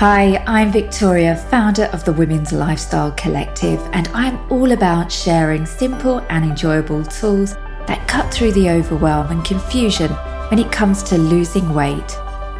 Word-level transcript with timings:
Hi, 0.00 0.42
I'm 0.46 0.72
Victoria, 0.72 1.36
founder 1.50 1.90
of 1.92 2.06
the 2.06 2.12
Women's 2.14 2.54
Lifestyle 2.54 3.12
Collective, 3.18 3.78
and 3.92 4.08
I'm 4.14 4.38
all 4.50 4.72
about 4.72 5.12
sharing 5.12 5.66
simple 5.66 6.20
and 6.30 6.42
enjoyable 6.42 7.04
tools 7.04 7.52
that 7.86 8.08
cut 8.08 8.32
through 8.32 8.52
the 8.52 8.70
overwhelm 8.70 9.30
and 9.30 9.44
confusion 9.44 10.10
when 10.48 10.58
it 10.58 10.72
comes 10.72 11.02
to 11.02 11.18
losing 11.18 11.74
weight, 11.74 12.12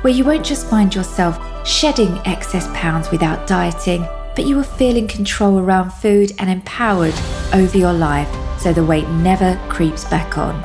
where 0.02 0.12
you 0.12 0.22
won't 0.22 0.44
just 0.44 0.68
find 0.68 0.94
yourself 0.94 1.66
shedding 1.66 2.20
excess 2.26 2.68
pounds 2.74 3.10
without 3.10 3.46
dieting, 3.46 4.06
but 4.36 4.44
you 4.44 4.56
will 4.56 4.62
feel 4.62 4.98
in 4.98 5.08
control 5.08 5.58
around 5.58 5.94
food 5.94 6.34
and 6.40 6.50
empowered 6.50 7.14
over 7.54 7.78
your 7.78 7.94
life 7.94 8.28
so 8.60 8.70
the 8.70 8.84
weight 8.84 9.08
never 9.08 9.58
creeps 9.70 10.04
back 10.04 10.36
on. 10.36 10.62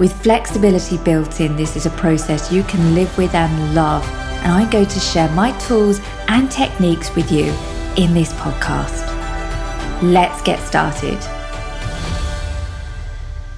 With 0.00 0.20
flexibility 0.24 0.98
built 0.98 1.40
in, 1.40 1.54
this 1.54 1.76
is 1.76 1.86
a 1.86 1.90
process 1.90 2.50
you 2.50 2.64
can 2.64 2.96
live 2.96 3.16
with 3.16 3.32
and 3.36 3.76
love, 3.76 4.04
and 4.42 4.52
I'm 4.52 4.70
going 4.70 4.86
to 4.86 5.00
share 5.00 5.28
my 5.30 5.52
tools 5.58 6.00
and 6.28 6.50
techniques 6.50 7.14
with 7.14 7.30
you 7.30 7.52
in 7.96 8.14
this 8.14 8.32
podcast. 8.34 9.06
Let's 10.02 10.40
get 10.42 10.58
started. 10.60 11.18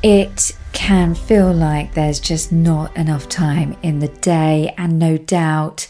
It 0.03 0.57
can 0.73 1.15
feel 1.15 1.53
like 1.53 1.95
there's 1.95 2.19
just 2.19 2.51
not 2.51 2.97
enough 2.97 3.29
time 3.29 3.77
in 3.83 4.01
the 4.01 4.09
day, 4.09 4.75
and 4.77 4.99
no 4.99 5.17
doubt 5.17 5.87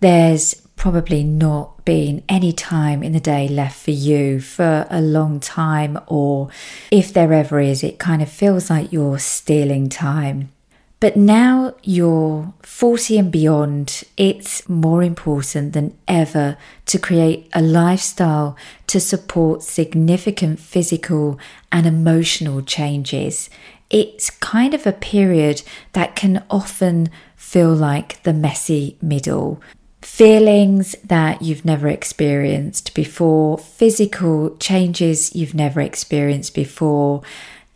there's 0.00 0.54
probably 0.76 1.22
not 1.22 1.84
been 1.84 2.22
any 2.28 2.52
time 2.52 3.02
in 3.02 3.12
the 3.12 3.20
day 3.20 3.46
left 3.48 3.78
for 3.78 3.90
you 3.90 4.40
for 4.40 4.86
a 4.90 5.00
long 5.00 5.40
time, 5.40 5.98
or 6.06 6.48
if 6.90 7.12
there 7.12 7.32
ever 7.32 7.60
is, 7.60 7.82
it 7.82 7.98
kind 7.98 8.20
of 8.20 8.28
feels 8.30 8.68
like 8.68 8.92
you're 8.92 9.18
stealing 9.18 9.88
time. 9.88 10.50
But 11.00 11.16
now 11.16 11.74
you're 11.82 12.52
40 12.62 13.18
and 13.18 13.32
beyond, 13.32 14.04
it's 14.18 14.68
more 14.68 15.02
important 15.02 15.72
than 15.72 15.96
ever 16.06 16.58
to 16.86 16.98
create 16.98 17.48
a 17.54 17.62
lifestyle 17.62 18.54
to 18.88 19.00
support 19.00 19.62
significant 19.62 20.60
physical 20.60 21.40
and 21.72 21.86
emotional 21.86 22.60
changes. 22.60 23.48
It's 23.88 24.28
kind 24.28 24.74
of 24.74 24.86
a 24.86 24.92
period 24.92 25.62
that 25.94 26.16
can 26.16 26.44
often 26.50 27.08
feel 27.34 27.74
like 27.74 28.22
the 28.22 28.34
messy 28.34 28.98
middle 29.00 29.60
feelings 30.02 30.96
that 31.04 31.42
you've 31.42 31.64
never 31.64 31.88
experienced 31.88 32.94
before, 32.94 33.58
physical 33.58 34.56
changes 34.56 35.34
you've 35.34 35.54
never 35.54 35.80
experienced 35.80 36.54
before. 36.54 37.22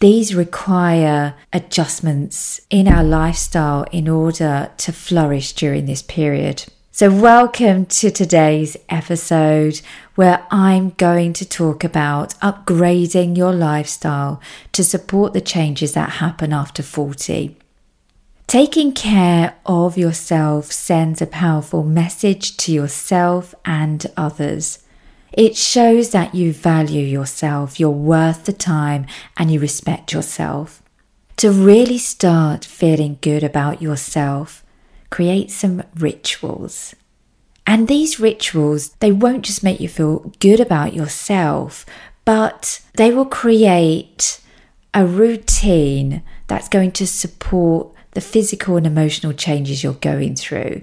These 0.04 0.34
require 0.34 1.34
adjustments 1.50 2.60
in 2.68 2.88
our 2.88 3.02
lifestyle 3.02 3.84
in 3.84 4.06
order 4.06 4.70
to 4.76 4.92
flourish 4.92 5.54
during 5.54 5.86
this 5.86 6.02
period. 6.02 6.66
So, 6.92 7.10
welcome 7.10 7.86
to 7.86 8.10
today's 8.10 8.76
episode 8.90 9.80
where 10.14 10.46
I'm 10.50 10.90
going 10.90 11.32
to 11.32 11.48
talk 11.48 11.84
about 11.84 12.34
upgrading 12.40 13.38
your 13.38 13.54
lifestyle 13.54 14.42
to 14.72 14.84
support 14.84 15.32
the 15.32 15.40
changes 15.40 15.94
that 15.94 16.20
happen 16.20 16.52
after 16.52 16.82
40. 16.82 17.56
Taking 18.46 18.92
care 18.92 19.54
of 19.64 19.96
yourself 19.96 20.70
sends 20.70 21.22
a 21.22 21.26
powerful 21.26 21.82
message 21.82 22.58
to 22.58 22.72
yourself 22.72 23.54
and 23.64 24.04
others. 24.18 24.83
It 25.36 25.56
shows 25.56 26.10
that 26.10 26.32
you 26.34 26.52
value 26.52 27.04
yourself, 27.04 27.80
you're 27.80 27.90
worth 27.90 28.44
the 28.44 28.52
time, 28.52 29.06
and 29.36 29.50
you 29.50 29.58
respect 29.58 30.12
yourself. 30.12 30.80
To 31.38 31.50
really 31.50 31.98
start 31.98 32.64
feeling 32.64 33.18
good 33.20 33.42
about 33.42 33.82
yourself, 33.82 34.64
create 35.10 35.50
some 35.50 35.82
rituals. 35.96 36.94
And 37.66 37.88
these 37.88 38.20
rituals, 38.20 38.90
they 39.00 39.10
won't 39.10 39.44
just 39.44 39.64
make 39.64 39.80
you 39.80 39.88
feel 39.88 40.32
good 40.38 40.60
about 40.60 40.94
yourself, 40.94 41.84
but 42.24 42.80
they 42.94 43.10
will 43.10 43.26
create 43.26 44.40
a 44.92 45.04
routine 45.04 46.22
that's 46.46 46.68
going 46.68 46.92
to 46.92 47.08
support 47.08 47.88
the 48.12 48.20
physical 48.20 48.76
and 48.76 48.86
emotional 48.86 49.32
changes 49.32 49.82
you're 49.82 49.94
going 49.94 50.36
through 50.36 50.80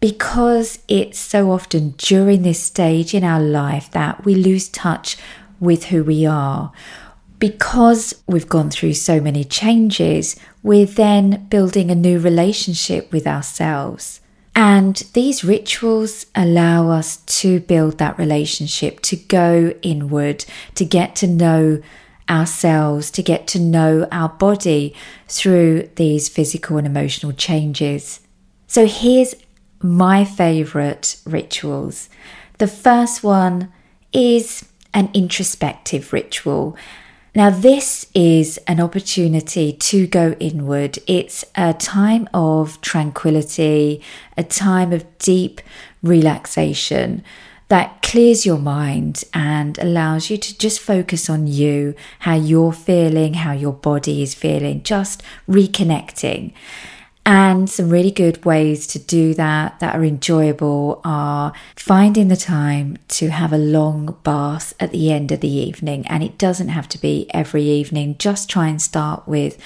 because 0.00 0.78
it's 0.88 1.18
so 1.18 1.50
often 1.50 1.90
during 1.98 2.42
this 2.42 2.62
stage 2.62 3.14
in 3.14 3.24
our 3.24 3.40
life 3.40 3.90
that 3.92 4.24
we 4.24 4.34
lose 4.34 4.68
touch 4.68 5.16
with 5.60 5.86
who 5.86 6.04
we 6.04 6.26
are. 6.26 6.72
Because 7.38 8.14
we've 8.26 8.48
gone 8.48 8.70
through 8.70 8.94
so 8.94 9.20
many 9.20 9.44
changes, 9.44 10.36
we're 10.62 10.86
then 10.86 11.46
building 11.50 11.90
a 11.90 11.94
new 11.94 12.18
relationship 12.18 13.12
with 13.12 13.26
ourselves. 13.26 14.20
And 14.54 14.96
these 15.12 15.44
rituals 15.44 16.26
allow 16.34 16.88
us 16.88 17.18
to 17.40 17.60
build 17.60 17.98
that 17.98 18.18
relationship, 18.18 19.00
to 19.02 19.16
go 19.16 19.74
inward, 19.82 20.46
to 20.76 20.84
get 20.86 21.14
to 21.16 21.26
know 21.26 21.82
ourselves, 22.28 23.10
to 23.12 23.22
get 23.22 23.46
to 23.48 23.60
know 23.60 24.08
our 24.10 24.30
body 24.30 24.94
through 25.28 25.90
these 25.96 26.30
physical 26.30 26.78
and 26.78 26.86
emotional 26.86 27.32
changes. 27.32 28.20
So 28.66 28.86
here's 28.86 29.34
my 29.82 30.24
favorite 30.24 31.16
rituals. 31.24 32.08
The 32.58 32.66
first 32.66 33.22
one 33.22 33.72
is 34.12 34.64
an 34.94 35.10
introspective 35.12 36.12
ritual. 36.12 36.76
Now, 37.34 37.50
this 37.50 38.06
is 38.14 38.58
an 38.66 38.80
opportunity 38.80 39.74
to 39.74 40.06
go 40.06 40.34
inward. 40.40 40.98
It's 41.06 41.44
a 41.54 41.74
time 41.74 42.28
of 42.32 42.80
tranquility, 42.80 44.00
a 44.38 44.42
time 44.42 44.92
of 44.92 45.04
deep 45.18 45.60
relaxation 46.02 47.22
that 47.68 48.00
clears 48.00 48.46
your 48.46 48.58
mind 48.58 49.24
and 49.34 49.76
allows 49.78 50.30
you 50.30 50.38
to 50.38 50.56
just 50.56 50.80
focus 50.80 51.28
on 51.28 51.46
you, 51.46 51.94
how 52.20 52.36
you're 52.36 52.72
feeling, 52.72 53.34
how 53.34 53.52
your 53.52 53.72
body 53.72 54.22
is 54.22 54.34
feeling, 54.34 54.82
just 54.82 55.22
reconnecting. 55.46 56.52
And 57.28 57.68
some 57.68 57.90
really 57.90 58.12
good 58.12 58.44
ways 58.44 58.86
to 58.86 59.00
do 59.00 59.34
that 59.34 59.80
that 59.80 59.96
are 59.96 60.04
enjoyable 60.04 61.00
are 61.04 61.52
finding 61.74 62.28
the 62.28 62.36
time 62.36 62.98
to 63.08 63.30
have 63.30 63.52
a 63.52 63.58
long 63.58 64.16
bath 64.22 64.74
at 64.78 64.92
the 64.92 65.12
end 65.12 65.32
of 65.32 65.40
the 65.40 65.50
evening. 65.50 66.06
And 66.06 66.22
it 66.22 66.38
doesn't 66.38 66.68
have 66.68 66.88
to 66.90 66.98
be 66.98 67.28
every 67.34 67.64
evening, 67.64 68.14
just 68.18 68.48
try 68.48 68.68
and 68.68 68.80
start 68.80 69.26
with 69.26 69.58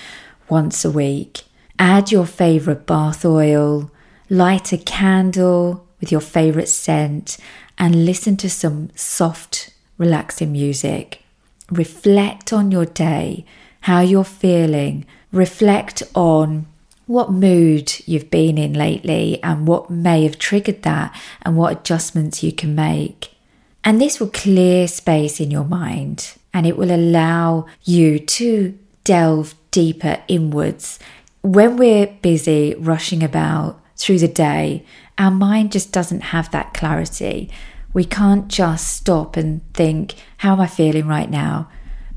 once 0.49 0.87
a 0.87 0.91
week. 0.91 1.43
Add 1.79 2.11
your 2.11 2.25
favorite 2.25 2.87
bath 2.87 3.27
oil, 3.27 3.91
light 4.31 4.73
a 4.73 4.79
candle 4.79 5.87
with 6.01 6.11
your 6.11 6.23
favorite 6.23 6.69
scent, 6.69 7.37
and 7.77 8.07
listen 8.07 8.39
to 8.39 8.49
some 8.49 8.89
soft, 8.95 9.69
relaxing 9.99 10.53
music. 10.53 11.23
Reflect 11.71 12.55
on 12.55 12.71
your 12.71 12.87
day, 12.87 13.45
how 13.83 14.01
you're 14.01 14.25
feeling. 14.25 15.05
Reflect 15.31 16.03
on 16.15 16.67
what 17.11 17.33
mood 17.33 17.93
you've 18.07 18.31
been 18.31 18.57
in 18.57 18.73
lately 18.73 19.43
and 19.43 19.67
what 19.67 19.91
may 19.91 20.23
have 20.23 20.39
triggered 20.39 20.81
that 20.85 21.13
and 21.43 21.57
what 21.57 21.73
adjustments 21.73 22.45
you 22.45 22.53
can 22.53 22.73
make. 22.73 23.35
And 23.83 24.01
this 24.01 24.21
will 24.21 24.31
clear 24.31 24.87
space 24.87 25.41
in 25.41 25.51
your 25.51 25.65
mind 25.65 26.37
and 26.55 26.69
it 26.69 26.77
will 26.77 26.95
allow 26.95 27.67
you 27.83 28.21
to 28.21 28.79
delve 29.03 29.57
deeper 29.73 30.23
inwards. 30.29 31.01
When 31.43 31.77
we're 31.77 32.07
busy 32.07 32.77
rushing 32.79 33.25
about 33.25 33.81
through 33.97 34.21
the 34.21 34.29
day, 34.29 34.87
our 35.19 35.33
mind 35.33 35.73
just 35.73 35.91
doesn't 35.91 36.21
have 36.21 36.53
that 36.53 36.75
clarity. 36.75 37.51
We 37.93 38.05
can't 38.05 38.47
just 38.47 38.87
stop 38.87 39.37
and 39.37 39.63
think, 39.75 40.15
how 40.37 40.53
am 40.53 40.61
I 40.61 40.69
feeling 40.69 41.09
right 41.09 41.29
now? 41.29 41.69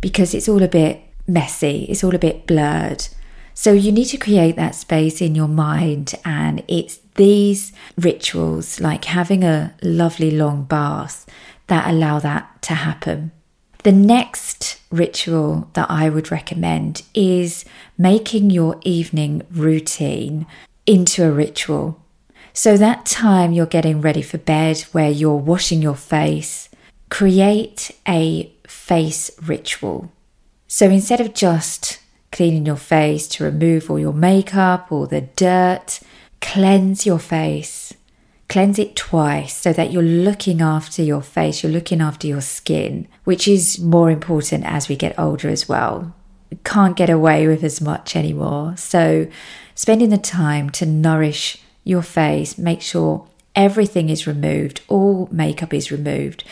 Because 0.01 0.35
it's 0.35 0.47
all 0.47 0.61
a 0.61 0.67
bit 0.67 1.01
messy, 1.25 1.87
it's 1.89 2.03
all 2.03 2.13
a 2.13 2.19
bit 2.19 2.45
blurred. 2.45 3.07
So 3.53 3.71
you 3.71 3.91
need 3.91 4.05
to 4.05 4.17
create 4.17 4.55
that 4.55 4.75
space 4.75 5.21
in 5.21 5.35
your 5.35 5.47
mind, 5.47 6.15
and 6.25 6.63
it's 6.67 6.99
these 7.15 7.71
rituals, 7.97 8.79
like 8.79 9.05
having 9.05 9.43
a 9.43 9.73
lovely 9.81 10.31
long 10.31 10.63
bath, 10.63 11.25
that 11.67 11.89
allow 11.89 12.19
that 12.19 12.61
to 12.63 12.73
happen. 12.73 13.31
The 13.83 13.91
next 13.91 14.79
ritual 14.91 15.69
that 15.73 15.89
I 15.89 16.09
would 16.09 16.31
recommend 16.31 17.03
is 17.13 17.65
making 17.97 18.49
your 18.49 18.79
evening 18.83 19.43
routine 19.51 20.47
into 20.85 21.25
a 21.25 21.31
ritual. 21.31 22.01
So, 22.53 22.77
that 22.77 23.05
time 23.05 23.51
you're 23.51 23.65
getting 23.65 23.99
ready 23.99 24.21
for 24.21 24.37
bed, 24.37 24.81
where 24.91 25.09
you're 25.09 25.35
washing 25.35 25.81
your 25.81 25.95
face, 25.95 26.69
create 27.09 27.91
a 28.07 28.51
face 28.67 29.31
ritual. 29.41 30.11
So, 30.67 30.85
instead 30.89 31.19
of 31.19 31.33
just 31.33 31.99
cleaning 32.33 32.65
your 32.65 32.75
face 32.75 33.27
to 33.27 33.43
remove 33.43 33.89
all 33.89 33.99
your 33.99 34.11
makeup 34.11 34.91
or 34.91 35.07
the 35.07 35.21
dirt, 35.21 36.01
cleanse 36.41 37.05
your 37.05 37.19
face. 37.19 37.93
Cleanse 38.49 38.77
it 38.77 38.95
twice 38.95 39.55
so 39.55 39.71
that 39.71 39.91
you're 39.91 40.03
looking 40.03 40.59
after 40.59 41.01
your 41.01 41.21
face, 41.21 41.63
you're 41.63 41.71
looking 41.71 42.01
after 42.01 42.27
your 42.27 42.41
skin, 42.41 43.07
which 43.23 43.47
is 43.47 43.79
more 43.79 44.11
important 44.11 44.65
as 44.65 44.89
we 44.89 44.95
get 44.95 45.17
older 45.17 45.47
as 45.47 45.69
well. 45.69 46.13
We 46.51 46.57
can't 46.63 46.97
get 46.97 47.09
away 47.09 47.47
with 47.47 47.63
as 47.63 47.79
much 47.79 48.15
anymore. 48.15 48.75
So, 48.77 49.27
spending 49.75 50.09
the 50.09 50.17
time 50.17 50.69
to 50.71 50.85
nourish 50.85 51.63
your 51.83 52.01
face, 52.01 52.57
make 52.57 52.81
sure 52.81 53.27
everything 53.55 54.09
is 54.09 54.27
removed, 54.27 54.81
all 54.87 55.29
makeup 55.31 55.73
is 55.73 55.91
removed, 55.91 56.43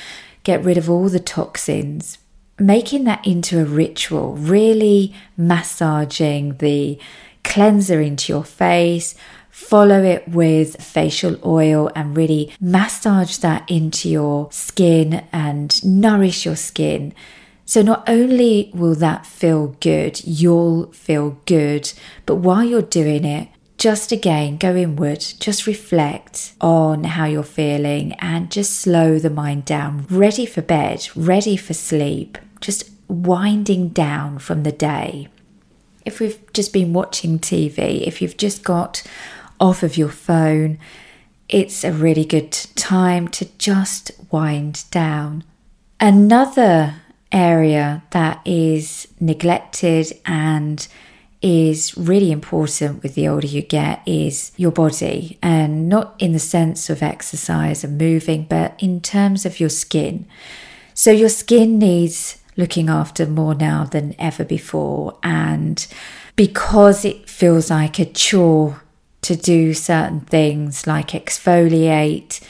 get 0.44 0.64
rid 0.64 0.78
of 0.78 0.90
all 0.90 1.10
the 1.10 1.20
toxins, 1.20 2.18
making 2.62 3.06
that 3.06 3.26
into 3.26 3.60
a 3.60 3.66
ritual, 3.66 4.36
really 4.36 5.14
massaging 5.36 6.58
the 6.58 6.98
cleanser 7.44 8.00
into 8.00 8.32
your 8.32 8.44
face, 8.44 9.16
follow 9.50 10.04
it 10.04 10.28
with 10.28 10.82
facial 10.82 11.38
oil 11.46 11.90
and 11.96 12.16
really 12.16 12.54
massage 12.62 13.38
that 13.38 13.70
into 13.70 14.10
your 14.10 14.52
skin 14.52 15.26
and 15.34 15.84
nourish 15.84 16.46
your 16.46 16.56
skin. 16.56 17.14
So, 17.66 17.82
not 17.82 18.08
only 18.08 18.70
will 18.74 18.96
that 18.96 19.26
feel 19.26 19.76
good, 19.80 20.24
you'll 20.26 20.92
feel 20.92 21.40
good, 21.46 21.92
but 22.26 22.36
while 22.36 22.64
you're 22.64 22.82
doing 22.82 23.24
it, 23.24 23.48
just 23.78 24.12
again 24.12 24.58
go 24.58 24.76
inward, 24.76 25.20
just 25.40 25.66
reflect 25.66 26.54
on 26.62 27.04
how 27.04 27.26
you're 27.26 27.42
feeling 27.42 28.14
and 28.20 28.52
just 28.52 28.74
slow 28.80 29.18
the 29.18 29.30
mind 29.30 29.66
down, 29.66 30.06
ready 30.10 30.46
for 30.46 30.62
bed, 30.62 31.08
ready 31.16 31.56
for 31.56 31.74
sleep, 31.74 32.38
just 32.62 32.90
winding 33.08 33.90
down 33.90 34.40
from 34.40 34.64
the 34.64 34.72
day. 34.72 35.28
If 36.06 36.20
we've 36.20 36.40
just 36.54 36.72
been 36.72 36.94
watching 36.94 37.40
TV, 37.40 38.08
if 38.08 38.22
you've 38.22 38.38
just 38.38 38.64
got 38.64 39.04
off 39.60 39.84
of 39.84 39.98
your 39.98 40.10
phone, 40.10 40.80
it's 41.50 41.84
a 41.84 41.92
really 41.92 42.26
good 42.26 42.52
time 42.76 43.28
to 43.28 43.46
just 43.58 44.12
wind 44.32 44.86
down. 44.90 45.44
Another 46.00 46.96
area 47.32 48.04
that 48.12 48.42
is 48.46 49.08
neglected 49.20 50.14
and 50.26 50.88
is 51.42 51.98
really 51.98 52.32
important 52.32 53.02
with 53.02 53.16
the 53.16 53.28
older 53.28 53.48
you 53.48 53.62
get 53.62 54.02
is 54.06 54.52
your 54.58 54.72
body, 54.72 55.38
and 55.42 55.90
not 55.90 56.16
in 56.20 56.34
the 56.34 56.40
sense 56.40 56.90
of 56.90 57.02
exercise 57.02 57.84
and 57.84 57.98
moving, 57.98 58.44
but 58.44 58.76
in 58.80 59.02
terms 59.02 59.46
of 59.46 59.60
your 59.60 59.70
skin. 59.70 60.26
So, 60.94 61.12
your 61.12 61.30
skin 61.30 61.80
needs 61.80 62.41
looking 62.62 62.90
after 62.90 63.26
more 63.26 63.54
now 63.54 63.84
than 63.84 64.16
ever 64.18 64.46
before, 64.46 65.18
and 65.24 65.86
because 66.36 67.04
it 67.04 67.30
feels 67.30 67.70
like 67.70 68.00
a 68.00 68.06
chore 68.06 68.82
to 69.24 69.36
do 69.36 69.74
certain 69.74 70.22
things 70.22 70.88
like 70.88 71.10
exfoliate, 71.10 72.42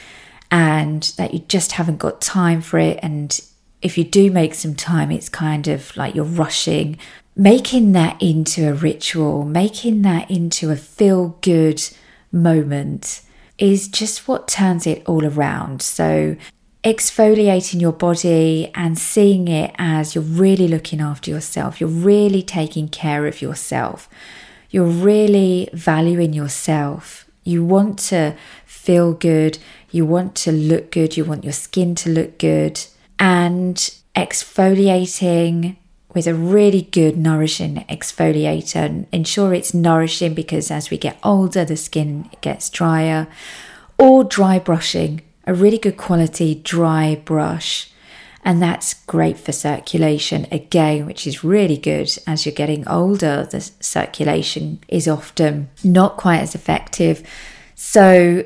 and 0.50 1.02
that 1.16 1.34
you 1.34 1.40
just 1.40 1.72
haven't 1.72 1.98
got 1.98 2.20
time 2.20 2.60
for 2.60 2.78
it, 2.78 3.00
and 3.02 3.40
if 3.80 3.98
you 3.98 4.04
do 4.04 4.30
make 4.30 4.54
some 4.54 4.76
time, 4.76 5.10
it's 5.10 5.28
kind 5.28 5.66
of 5.66 5.96
like 5.96 6.14
you're 6.14 6.24
rushing 6.24 6.96
making 7.36 7.92
that 7.92 8.20
into 8.20 8.68
a 8.68 8.74
ritual, 8.74 9.44
making 9.44 10.02
that 10.02 10.30
into 10.30 10.70
a 10.70 10.76
feel 10.76 11.38
good 11.40 11.82
moment 12.30 13.22
is 13.58 13.88
just 13.88 14.26
what 14.26 14.48
turns 14.48 14.86
it 14.86 15.02
all 15.06 15.24
around. 15.24 15.82
So, 15.82 16.36
exfoliating 16.84 17.80
your 17.80 17.92
body 17.92 18.70
and 18.74 18.98
seeing 18.98 19.46
it 19.46 19.74
as 19.78 20.14
you're 20.14 20.24
really 20.24 20.66
looking 20.66 21.00
after 21.00 21.30
yourself, 21.30 21.80
you're 21.80 21.88
really 21.88 22.42
taking 22.42 22.88
care 22.88 23.26
of 23.26 23.40
yourself, 23.40 24.08
you're 24.70 24.84
really 24.84 25.68
valuing 25.72 26.32
yourself. 26.32 27.26
You 27.44 27.64
want 27.64 27.98
to 28.10 28.36
feel 28.64 29.12
good, 29.12 29.58
you 29.90 30.06
want 30.06 30.34
to 30.36 30.52
look 30.52 30.90
good, 30.90 31.16
you 31.16 31.24
want 31.24 31.44
your 31.44 31.52
skin 31.52 31.94
to 31.96 32.10
look 32.10 32.38
good, 32.38 32.80
and 33.18 33.76
exfoliating 34.16 35.76
with 36.14 36.26
a 36.26 36.34
really 36.34 36.82
good 36.82 37.16
nourishing 37.16 37.84
exfoliator 37.88 39.06
ensure 39.12 39.54
it's 39.54 39.72
nourishing 39.72 40.34
because 40.34 40.70
as 40.70 40.90
we 40.90 40.98
get 40.98 41.18
older 41.24 41.64
the 41.64 41.76
skin 41.76 42.28
gets 42.40 42.68
drier. 42.70 43.28
Or 43.98 44.24
dry 44.24 44.58
brushing 44.58 45.22
a 45.46 45.54
really 45.54 45.78
good 45.78 45.96
quality 45.96 46.54
dry 46.54 47.20
brush. 47.24 47.90
And 48.44 48.60
that's 48.60 48.94
great 48.94 49.38
for 49.38 49.52
circulation 49.52 50.48
again 50.50 51.06
which 51.06 51.28
is 51.28 51.44
really 51.44 51.76
good 51.76 52.10
as 52.26 52.44
you're 52.44 52.54
getting 52.54 52.86
older. 52.88 53.46
The 53.48 53.60
circulation 53.60 54.80
is 54.88 55.06
often 55.06 55.70
not 55.84 56.16
quite 56.16 56.40
as 56.40 56.54
effective. 56.54 57.22
So 57.76 58.44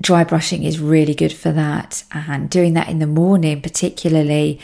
dry 0.00 0.24
brushing 0.24 0.64
is 0.64 0.80
really 0.80 1.14
good 1.14 1.32
for 1.32 1.52
that. 1.52 2.04
And 2.12 2.50
doing 2.50 2.74
that 2.74 2.88
in 2.88 2.98
the 2.98 3.06
morning 3.06 3.62
particularly 3.62 4.60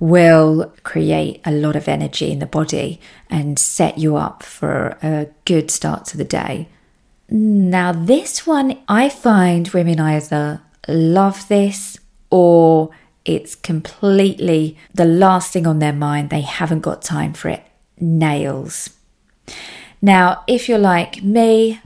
will 0.00 0.72
create 0.82 1.40
a 1.44 1.52
lot 1.52 1.76
of 1.76 1.88
energy 1.88 2.30
in 2.30 2.40
the 2.40 2.46
body 2.46 3.00
and 3.30 3.58
set 3.58 3.98
you 3.98 4.16
up 4.16 4.42
for 4.42 4.98
a 5.02 5.28
good 5.44 5.70
start 5.70 6.04
to 6.06 6.16
the 6.16 6.24
day. 6.24 6.68
Now, 7.30 7.92
this 7.92 8.46
one, 8.46 8.78
I 8.88 9.08
find 9.08 9.68
women 9.68 10.00
either 10.00 10.60
love 10.88 11.48
this 11.48 11.98
or 12.30 12.90
it's 13.24 13.54
completely 13.54 14.76
the 14.92 15.04
last 15.04 15.52
thing 15.52 15.66
on 15.66 15.78
their 15.78 15.92
mind. 15.92 16.30
They 16.30 16.42
haven't 16.42 16.80
got 16.80 17.02
time 17.02 17.32
for 17.32 17.48
it. 17.48 17.62
Nails. 17.98 18.90
Now, 20.02 20.44
if 20.46 20.68
you're 20.68 20.78
like 20.78 21.22
me 21.22 21.80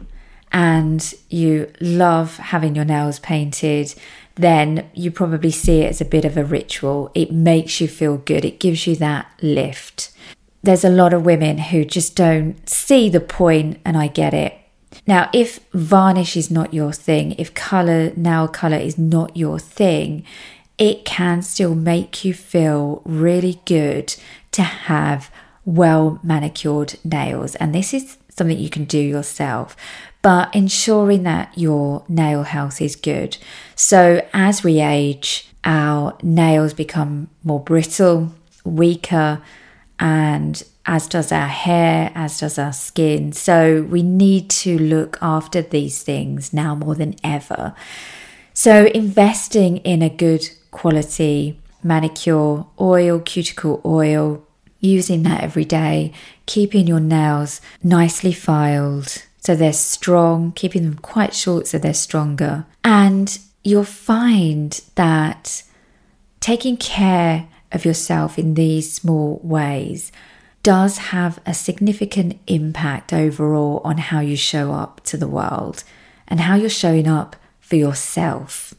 and 0.50 1.14
you 1.28 1.70
love 1.80 2.36
having 2.38 2.74
your 2.74 2.84
nails 2.84 3.18
painted 3.18 3.94
then 4.38 4.88
you 4.94 5.10
probably 5.10 5.50
see 5.50 5.80
it 5.80 5.90
as 5.90 6.00
a 6.00 6.04
bit 6.04 6.24
of 6.24 6.36
a 6.36 6.44
ritual. 6.44 7.10
It 7.14 7.32
makes 7.32 7.80
you 7.80 7.88
feel 7.88 8.16
good, 8.16 8.44
it 8.44 8.60
gives 8.60 8.86
you 8.86 8.94
that 8.96 9.30
lift. 9.42 10.10
There's 10.62 10.84
a 10.84 10.90
lot 10.90 11.12
of 11.12 11.24
women 11.24 11.58
who 11.58 11.84
just 11.84 12.16
don't 12.16 12.68
see 12.68 13.08
the 13.08 13.20
point, 13.20 13.80
and 13.84 13.96
I 13.96 14.06
get 14.06 14.34
it. 14.34 14.57
Now, 15.08 15.28
if 15.32 15.58
varnish 15.72 16.36
is 16.36 16.50
not 16.50 16.72
your 16.72 16.92
thing, 16.92 17.32
if 17.32 17.54
color, 17.54 18.12
nail 18.14 18.46
color 18.46 18.76
is 18.76 18.96
not 18.96 19.36
your 19.36 19.58
thing, 19.58 20.22
it 20.76 21.04
can 21.04 21.42
still 21.42 21.74
make 21.74 22.24
you 22.24 22.32
feel 22.32 23.02
really 23.04 23.60
good 23.64 24.14
to 24.52 24.62
have 24.62 25.32
well 25.64 26.20
manicured 26.22 26.94
nails. 27.04 27.56
And 27.56 27.74
this 27.74 27.92
is 27.92 28.18
something 28.28 28.56
you 28.56 28.70
can 28.70 28.84
do 28.84 29.00
yourself 29.00 29.76
but 30.22 30.54
ensuring 30.54 31.22
that 31.22 31.56
your 31.56 32.04
nail 32.08 32.42
health 32.42 32.80
is 32.80 32.96
good. 32.96 33.36
So, 33.74 34.26
as 34.32 34.64
we 34.64 34.80
age, 34.80 35.48
our 35.64 36.16
nails 36.22 36.74
become 36.74 37.28
more 37.44 37.60
brittle, 37.60 38.34
weaker, 38.64 39.40
and 39.98 40.62
as 40.88 41.06
does 41.06 41.30
our 41.30 41.46
hair, 41.46 42.10
as 42.14 42.40
does 42.40 42.58
our 42.58 42.72
skin. 42.72 43.32
So, 43.32 43.82
we 43.82 44.02
need 44.02 44.48
to 44.64 44.78
look 44.78 45.18
after 45.20 45.62
these 45.62 46.02
things 46.02 46.52
now 46.52 46.74
more 46.74 46.94
than 46.94 47.14
ever. 47.22 47.74
So, 48.54 48.86
investing 48.86 49.76
in 49.78 50.02
a 50.02 50.08
good 50.08 50.48
quality 50.70 51.60
manicure 51.82 52.64
oil, 52.80 53.20
cuticle 53.20 53.80
oil, 53.84 54.44
using 54.80 55.22
that 55.24 55.42
every 55.42 55.64
day, 55.64 56.12
keeping 56.46 56.86
your 56.86 57.00
nails 57.00 57.60
nicely 57.82 58.32
filed 58.32 59.22
so 59.38 59.54
they're 59.54 59.72
strong, 59.72 60.52
keeping 60.52 60.82
them 60.84 60.98
quite 60.98 61.34
short 61.34 61.66
so 61.66 61.78
they're 61.78 61.94
stronger. 61.94 62.66
And 62.82 63.38
you'll 63.62 63.84
find 63.84 64.80
that 64.94 65.62
taking 66.40 66.76
care 66.76 67.48
of 67.72 67.84
yourself 67.84 68.38
in 68.38 68.54
these 68.54 68.92
small 68.92 69.40
ways 69.42 70.10
does 70.68 70.98
have 70.98 71.40
a 71.46 71.54
significant 71.54 72.38
impact 72.46 73.10
overall 73.10 73.80
on 73.84 73.96
how 73.96 74.20
you 74.20 74.36
show 74.36 74.70
up 74.70 75.00
to 75.02 75.16
the 75.16 75.26
world 75.26 75.82
and 76.26 76.40
how 76.40 76.54
you're 76.54 76.68
showing 76.68 77.08
up 77.08 77.36
for 77.58 77.76
yourself. 77.76 78.74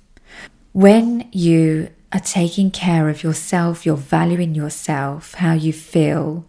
When 0.72 1.28
you 1.32 1.90
are 2.14 2.20
taking 2.20 2.70
care 2.70 3.10
of 3.10 3.24
yourself, 3.24 3.88
you're 3.88 3.96
valuing 3.96 4.54
yourself, 4.54 5.34
how 5.34 5.54
you 5.54 5.74
feel, 5.74 6.46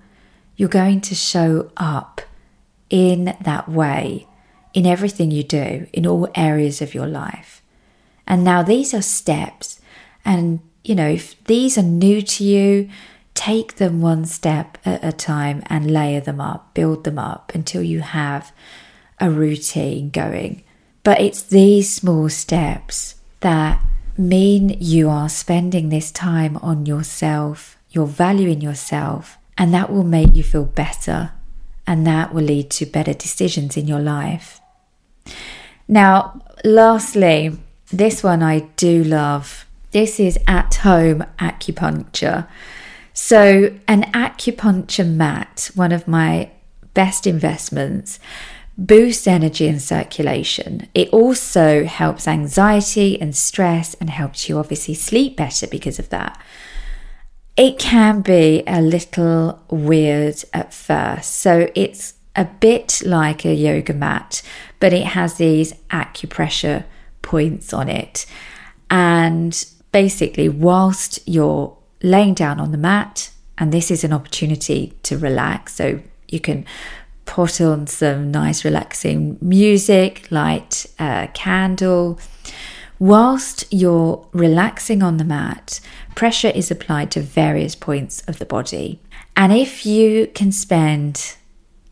you're 0.59 0.69
going 0.69 1.01
to 1.01 1.15
show 1.15 1.71
up 1.79 2.21
in 2.91 3.35
that 3.41 3.67
way 3.67 4.27
in 4.75 4.85
everything 4.85 5.31
you 5.31 5.43
do, 5.43 5.87
in 5.95 6.07
all 6.07 6.29
areas 6.35 6.83
of 6.83 6.93
your 6.93 7.07
life. 7.07 7.63
And 8.27 8.45
now 8.45 8.63
these 8.63 8.93
are 8.93 9.01
steps. 9.01 9.81
And, 10.23 10.61
you 10.85 10.95
know, 10.95 11.09
if 11.09 11.43
these 11.45 11.79
are 11.79 11.83
new 11.83 12.21
to 12.21 12.45
you, 12.45 12.91
take 13.41 13.77
them 13.77 14.03
one 14.03 14.27
step 14.27 14.77
at 14.85 15.03
a 15.03 15.11
time 15.11 15.63
and 15.65 15.91
layer 15.91 16.21
them 16.21 16.43
up, 16.43 16.75
build 16.75 17.05
them 17.05 17.19
up 17.19 17.51
until 17.55 17.83
you 17.83 18.01
have 18.01 18.53
a 19.19 19.31
routine 19.31 20.11
going. 20.11 20.63
But 21.03 21.23
it's 21.23 21.41
these 21.41 21.91
small 21.91 22.29
steps 22.29 23.15
that 23.41 23.81
mean 24.19 24.77
you 24.79 25.09
are 25.09 25.31
spending 25.31 25.89
this 25.89 26.11
time 26.11 26.59
on 26.59 26.85
yourself, 26.85 27.79
you're 27.89 28.05
valuing 28.05 28.61
yourself, 28.61 29.39
and 29.57 29.73
that 29.73 29.91
will 29.91 30.05
make 30.05 30.35
you 30.35 30.43
feel 30.43 30.67
better 30.67 31.33
and 31.87 32.07
that 32.07 32.35
will 32.35 32.45
lead 32.45 32.69
to 32.73 32.85
better 32.85 33.15
decisions 33.15 33.75
in 33.75 33.89
your 33.89 34.01
life. 34.01 34.61
Now, 35.89 36.43
lastly, 36.63 37.59
this 37.91 38.23
one 38.23 38.43
I 38.43 38.61
do 38.77 39.03
love. 39.03 39.65
This 39.93 40.21
is 40.21 40.39
at 40.47 40.75
home 40.75 41.25
acupuncture. 41.39 42.47
So, 43.13 43.77
an 43.89 44.03
acupuncture 44.13 45.09
mat, 45.09 45.71
one 45.75 45.93
of 45.93 46.07
my 46.07 46.51
best 46.95 47.27
investments, 47.27 48.19
boosts 48.79 49.27
energy 49.27 49.69
and 49.69 49.81
circulation. 49.81 50.89
It 50.95 51.11
also 51.11 51.85
helps 51.85 52.27
anxiety 52.27 53.21
and 53.21 53.37
stress 53.37 53.95
and 53.95 54.09
helps 54.09 54.49
you 54.49 54.59
obviously 54.59 54.95
sleep 54.95 55.37
better 55.37 55.67
because 55.67 55.99
of 55.99 56.09
that. 56.09 56.41
It 57.57 57.79
can 57.79 58.23
be 58.23 58.63
a 58.67 58.81
little 58.81 59.63
weird 59.69 60.43
at 60.55 60.73
first. 60.73 61.35
So 61.35 61.71
it's 61.75 62.15
a 62.35 62.47
bit 62.47 63.03
like 63.05 63.45
a 63.45 63.53
yoga 63.53 63.93
mat, 63.93 64.41
but 64.79 64.95
it 64.95 65.05
has 65.09 65.35
these 65.35 65.75
acupressure 65.91 66.85
points 67.21 67.75
on 67.75 67.89
it. 67.89 68.25
And 68.89 69.63
basically, 69.93 70.49
whilst 70.49 71.21
you're 71.29 71.77
laying 72.03 72.35
down 72.35 72.61
on 72.61 72.73
the 72.73 72.79
mat, 72.79 73.31
and 73.59 73.73
this 73.73 73.91
is 73.91 74.05
an 74.05 74.13
opportunity 74.13 74.95
to 75.03 75.19
relax, 75.19 75.75
so 75.75 76.01
you 76.29 76.41
can 76.41 76.65
put 77.27 77.61
on 77.61 77.87
some 77.87 78.31
nice 78.31 78.65
relaxing 78.65 79.39
music, 79.41 80.27
light 80.31 80.87
a 80.99 81.29
candle. 81.33 82.19
Whilst 82.99 83.65
you're 83.73 84.27
relaxing 84.33 85.03
on 85.03 85.17
the 85.17 85.25
mat, 85.25 85.81
pressure 86.15 86.49
is 86.49 86.71
applied 86.71 87.11
to 87.13 87.21
various 87.21 87.75
points 87.75 88.23
of 88.23 88.39
the 88.39 88.45
body. 88.45 89.01
And 89.37 89.53
if 89.53 89.87
you 89.87 90.27
can 90.35 90.53
spend 90.53 91.37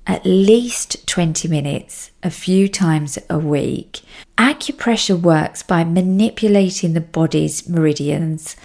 at 0.07 0.25
least 0.25 1.07
20 1.07 1.49
minutes 1.49 2.11
a 2.23 2.31
few 2.31 2.69
times 2.69 3.19
a 3.31 3.39
week, 3.39 4.01
acupressure 4.37 5.21
works 5.21 5.63
by 5.63 5.85
manipulating 5.85 6.95
the 6.95 7.01
body's 7.01 7.69
meridians 7.69 8.57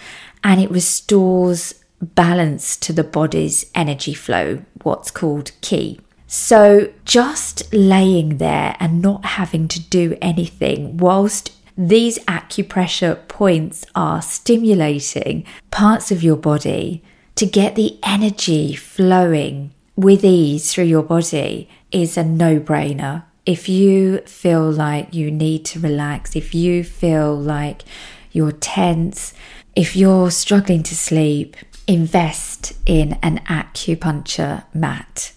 and 0.44 0.62
it 0.62 0.72
restores 0.72 1.76
balance 2.02 2.76
to 2.78 2.94
the 2.94 3.04
body's 3.04 3.70
energy 3.74 4.14
flow, 4.14 4.64
what's 4.84 5.12
called 5.12 5.52
ki. 5.62 6.00
So, 6.28 6.92
just 7.06 7.72
laying 7.74 8.38
there 8.38 8.76
and 8.80 9.02
not 9.02 9.24
having 9.24 9.68
to 9.68 9.80
do 9.80 10.18
anything 10.22 10.98
whilst 10.98 11.52
these 11.78 12.20
acupressure 12.20 13.28
points 13.28 13.86
are 13.96 14.22
stimulating 14.22 15.46
parts 15.72 16.12
of 16.12 16.24
your 16.24 16.36
body 16.36 17.04
to 17.36 17.46
get 17.46 17.76
the 17.76 17.98
energy 18.04 18.76
flowing 18.76 19.74
with 19.96 20.24
ease 20.24 20.74
through 20.74 20.86
your 20.86 21.04
body 21.04 21.70
is 21.92 22.18
a 22.18 22.24
no 22.24 22.60
brainer. 22.60 23.24
If 23.46 23.68
you 23.68 24.20
feel 24.20 24.72
like 24.72 25.14
you 25.14 25.30
need 25.30 25.66
to 25.66 25.80
relax, 25.80 26.36
if 26.36 26.56
you 26.56 26.84
feel 26.84 27.36
like 27.36 27.84
you're 28.32 28.52
tense, 28.52 29.34
if 29.76 29.96
you're 29.96 30.32
struggling 30.32 30.84
to 30.84 30.96
sleep, 30.96 31.56
invest 31.88 32.74
in 32.86 33.18
an 33.22 33.40
acupuncture 33.48 34.64
mat. 34.74 35.34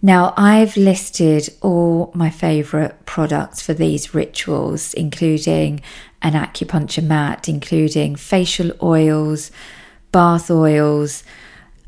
Now, 0.00 0.34
I've 0.36 0.76
listed 0.76 1.48
all 1.62 2.10
my 2.14 2.28
favourite 2.28 3.06
products 3.06 3.62
for 3.62 3.72
these 3.72 4.14
rituals, 4.14 4.92
including 4.94 5.80
an 6.20 6.34
acupuncture 6.34 7.02
mat, 7.02 7.48
including 7.48 8.16
facial 8.16 8.72
oils, 8.82 9.50
bath 10.12 10.50
oils. 10.50 11.24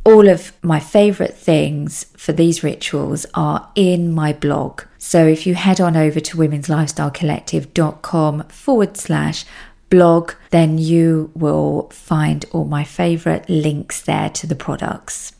All 0.04 0.28
of 0.28 0.52
my 0.62 0.80
favourite 0.80 1.34
things 1.34 2.04
for 2.16 2.32
these 2.32 2.62
rituals 2.62 3.26
are 3.34 3.70
in 3.74 4.12
my 4.12 4.32
blog. 4.32 4.82
So 4.98 5.26
if 5.26 5.46
you 5.46 5.54
head 5.54 5.80
on 5.80 5.96
over 5.96 6.18
to 6.18 6.36
womenslifestylecollective.com 6.36 8.44
forward 8.44 8.96
slash 8.96 9.44
blog, 9.90 10.32
then 10.50 10.78
you 10.78 11.30
will 11.34 11.88
find 11.90 12.44
all 12.52 12.64
my 12.64 12.84
favourite 12.84 13.48
links 13.48 14.02
there 14.02 14.30
to 14.30 14.46
the 14.46 14.54
products. 14.54 15.32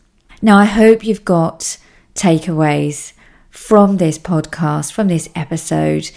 Now, 0.43 0.59
I 0.59 0.65
hope 0.65 1.05
you've 1.05 1.25
got 1.25 1.79
takeaways 2.15 3.13
from 3.51 3.97
this 3.97 4.19
podcast, 4.19 4.93
from 4.93 5.09
this 5.09 5.29
episode. 5.35 6.11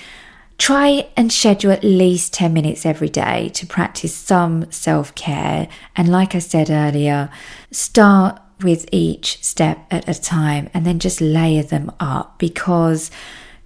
Try 0.58 1.08
and 1.16 1.32
schedule 1.32 1.72
at 1.72 1.84
least 1.84 2.34
10 2.34 2.52
minutes 2.52 2.86
every 2.86 3.08
day 3.10 3.50
to 3.54 3.66
practice 3.66 4.14
some 4.14 4.70
self 4.72 5.16
care. 5.16 5.70
And 5.96 6.10
like 6.10 6.36
I 6.36 6.40
said 6.40 6.70
earlier, 6.70 7.30
start 7.72 8.42
with 8.62 8.86
each 8.92 9.42
step 9.42 9.86
at 9.90 10.10
a 10.10 10.20
time 10.20 10.70
and 10.74 10.86
then 10.86 11.00
just 11.00 11.22
layer 11.22 11.64
them 11.64 11.92
up 12.00 12.38
because 12.40 13.10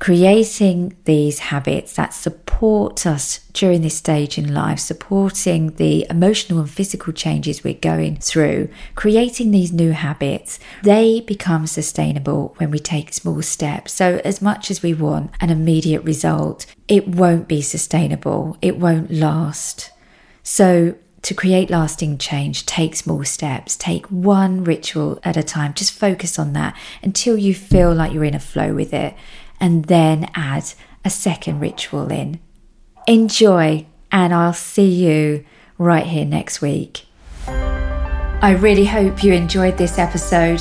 creating 0.04 0.94
these 1.06 1.40
habits 1.40 1.94
that 1.94 2.14
support 2.14 3.06
us 3.06 3.40
during 3.54 3.82
this 3.82 3.96
stage 3.96 4.38
in 4.38 4.54
life, 4.54 4.78
supporting 4.78 5.74
the 5.76 6.06
emotional 6.10 6.60
and 6.60 6.70
physical 6.70 7.14
changes 7.14 7.64
we're 7.64 7.74
going 7.74 8.18
through, 8.18 8.68
creating 8.96 9.52
these 9.52 9.72
new 9.72 9.94
habits, 9.94 10.60
they 10.82 11.22
become 11.22 11.66
sustainable 11.66 12.54
when 12.58 12.70
we 12.70 12.80
take 12.80 13.14
small 13.14 13.42
steps. 13.42 13.94
So, 13.94 14.20
as 14.26 14.42
much 14.42 14.70
as 14.70 14.84
we 14.84 14.94
want 14.94 15.32
an 15.40 15.50
immediate 15.50 16.04
result, 16.04 16.66
it 16.90 17.08
won't 17.08 17.48
be 17.48 17.62
sustainable, 17.62 18.58
it 18.62 18.78
won't 18.78 19.10
last. 19.10 19.90
So, 20.44 20.96
to 21.22 21.34
create 21.34 21.70
lasting 21.70 22.18
change, 22.18 22.66
take 22.66 22.98
small 22.98 23.24
steps, 23.24 23.78
take 23.78 24.06
one 24.08 24.66
ritual 24.66 25.22
at 25.24 25.38
a 25.38 25.44
time. 25.44 25.74
Just 25.74 25.94
focus 25.94 26.38
on 26.38 26.52
that 26.52 26.76
until 27.02 27.38
you 27.38 27.56
feel 27.56 27.94
like 27.94 28.12
you're 28.12 28.26
in 28.26 28.36
a 28.36 28.42
flow 28.42 28.74
with 28.74 28.94
it 28.94 29.16
and 29.64 29.86
then 29.86 30.30
add 30.36 30.74
a 31.06 31.10
second 31.10 31.62
ritual 31.62 32.12
in. 32.12 32.38
Enjoy, 33.08 33.86
and 34.12 34.34
I'll 34.34 34.52
see 34.54 34.90
you 34.90 35.46
right 35.78 36.06
here 36.06 36.26
next 36.26 36.62
week. 36.62 37.06
I 37.48 38.58
really 38.60 38.84
hope 38.84 39.24
you 39.24 39.32
enjoyed 39.32 39.78
this 39.78 39.98
episode. 39.98 40.60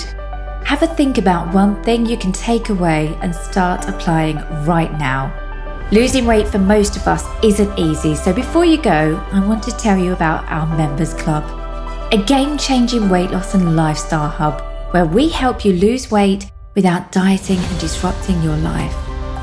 Have 0.65 0.85
a 0.85 0.87
think 0.87 1.19
about 1.19 1.53
one 1.53 1.83
thing 1.83 2.07
you 2.07 2.17
can 2.17 2.31
take 2.31 2.69
away 2.69 3.13
and 3.21 3.35
start 3.35 3.89
applying 3.89 4.37
right 4.65 4.97
now. 5.01 5.37
Losing 5.91 6.25
weight 6.25 6.47
for 6.47 6.61
most 6.61 6.97
of 6.97 7.09
us 7.09 7.25
isn't 7.43 7.77
easy, 7.77 8.15
so 8.15 8.33
before 8.33 8.65
you 8.65 8.81
go, 8.81 9.21
I 9.33 9.45
want 9.45 9.65
to 9.65 9.77
tell 9.77 9.99
you 9.99 10.13
about 10.13 10.45
our 10.45 10.77
Members 10.77 11.13
Club, 11.15 11.43
a 12.13 12.23
game 12.23 12.57
changing 12.57 13.09
weight 13.09 13.33
loss 13.33 13.55
and 13.55 13.75
lifestyle 13.75 14.29
hub 14.29 14.63
where 14.93 15.07
we 15.07 15.29
help 15.29 15.65
you 15.65 15.73
lose 15.73 16.09
weight 16.09 16.52
without 16.75 17.13
dieting 17.13 17.59
and 17.59 17.81
disrupting 17.81 18.43
your 18.43 18.57
life. 18.57 18.95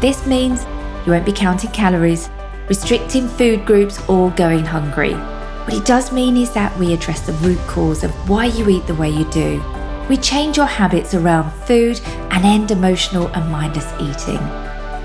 This 0.01 0.25
means 0.25 0.65
you 1.05 1.12
won't 1.12 1.25
be 1.25 1.31
counting 1.31 1.71
calories, 1.71 2.29
restricting 2.67 3.27
food 3.27 3.65
groups, 3.65 4.00
or 4.09 4.31
going 4.31 4.65
hungry. 4.65 5.13
What 5.13 5.74
it 5.74 5.86
does 5.86 6.12
mean 6.12 6.38
is 6.38 6.51
that 6.53 6.75
we 6.79 6.93
address 6.93 7.25
the 7.25 7.33
root 7.33 7.59
cause 7.67 8.03
of 8.03 8.12
why 8.29 8.45
you 8.45 8.69
eat 8.69 8.88
the 8.88 8.95
way 8.95 9.09
you 9.09 9.29
do. 9.31 9.63
We 10.09 10.17
change 10.17 10.57
your 10.57 10.65
habits 10.65 11.13
around 11.13 11.51
food 11.65 12.01
and 12.31 12.43
end 12.43 12.71
emotional 12.71 13.27
and 13.27 13.51
mindless 13.51 13.91
eating. 14.01 14.39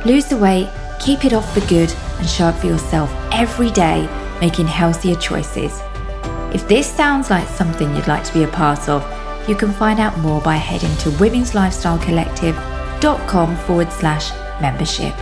Lose 0.06 0.26
the 0.26 0.38
weight, 0.38 0.70
keep 1.00 1.24
it 1.24 1.34
off 1.34 1.52
for 1.52 1.60
good, 1.66 1.92
and 2.18 2.28
show 2.28 2.46
up 2.46 2.54
for 2.56 2.66
yourself 2.66 3.12
every 3.32 3.70
day, 3.70 4.08
making 4.40 4.66
healthier 4.66 5.16
choices. 5.16 5.78
If 6.54 6.66
this 6.68 6.86
sounds 6.86 7.28
like 7.30 7.48
something 7.48 7.94
you'd 7.94 8.06
like 8.06 8.24
to 8.24 8.32
be 8.32 8.44
a 8.44 8.48
part 8.48 8.88
of, 8.88 9.02
you 9.48 9.54
can 9.54 9.72
find 9.72 10.00
out 10.00 10.18
more 10.18 10.40
by 10.40 10.56
heading 10.56 10.96
to 10.98 11.10
womenslifestylecollective.com 11.10 13.56
forward 13.56 13.92
slash 13.92 14.32
membership. 14.60 15.14